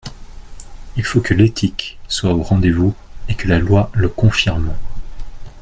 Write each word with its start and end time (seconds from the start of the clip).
Il 0.97 1.03
faut 1.05 1.21
que 1.21 1.35
l’éthique 1.35 1.99
soit 2.07 2.33
au 2.33 2.41
rendez-vous 2.41 2.95
et 3.29 3.35
que 3.35 3.47
la 3.47 3.59
loi 3.59 3.91
le 3.93 4.09
confirme. 4.09 4.73